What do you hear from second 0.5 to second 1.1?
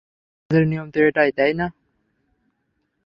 নিয়ম তো